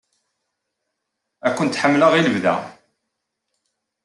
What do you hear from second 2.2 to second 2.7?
lebda.